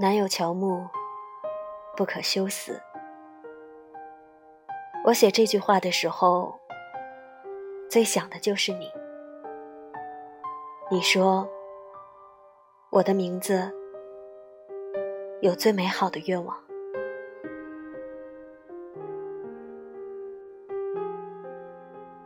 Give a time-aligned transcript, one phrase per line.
[0.00, 0.86] 南有乔木，
[1.96, 2.80] 不可休思。
[5.04, 6.54] 我写这句话的时候，
[7.90, 8.88] 最想的就是你。
[10.88, 11.48] 你说，
[12.90, 13.72] 我的名字
[15.40, 16.56] 有最美好的愿望。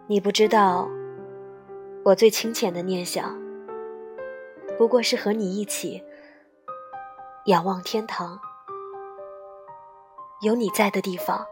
[0.06, 0.86] 你不知道，
[2.04, 3.34] 我最清浅的念想，
[4.76, 6.04] 不过是和你一起
[7.46, 8.38] 仰望天堂。
[10.42, 11.44] 有你在的地方，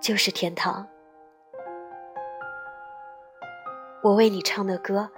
[0.00, 0.88] 就是天堂。
[4.02, 5.10] 我为你唱的歌，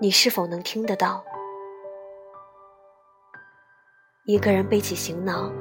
[0.00, 1.22] 你是否能听得到？
[4.24, 5.52] 一个人背起行囊，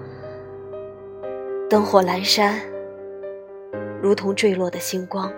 [1.70, 2.62] 灯火阑珊。
[4.02, 5.30] 如同坠落的星光，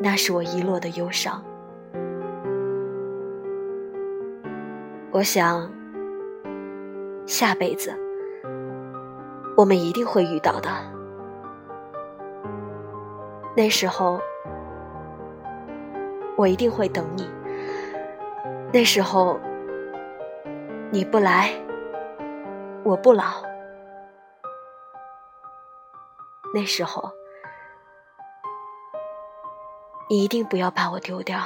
[0.00, 1.42] 那是我遗落的忧伤。
[5.18, 5.68] 我想，
[7.26, 7.92] 下辈子
[9.56, 10.70] 我们一定会遇到的。
[13.56, 14.20] 那时候，
[16.36, 17.28] 我一定会等你。
[18.72, 19.40] 那时候，
[20.92, 21.50] 你不来，
[22.84, 23.42] 我不老。
[26.54, 27.10] 那时候，
[30.08, 31.40] 你一定不要把我丢掉。